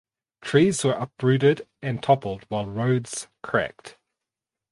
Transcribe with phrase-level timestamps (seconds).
[0.41, 3.99] Trees were uprooted and toppled while roads cracked.